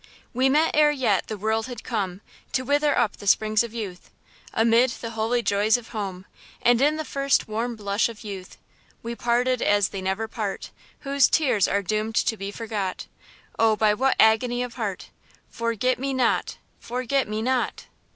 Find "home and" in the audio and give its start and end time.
5.89-6.81